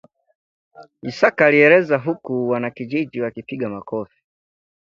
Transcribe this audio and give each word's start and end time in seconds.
Isaka 1.03 1.43
alieleza 1.45 1.97
huku 1.97 2.49
wanakijiji 2.49 3.21
wakipiga 3.21 3.69
makofi 3.69 4.23